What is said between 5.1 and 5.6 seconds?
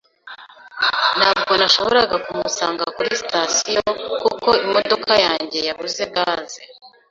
yanjye